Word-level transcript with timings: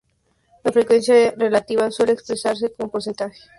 La 0.63 0.71
frecuencia 0.71 1.35
relativa 1.37 1.91
suele 1.91 2.13
expresarse 2.13 2.73
como 2.73 2.89
porcentaje. 2.89 3.39